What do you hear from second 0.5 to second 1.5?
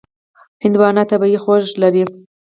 هندوانه طبیعي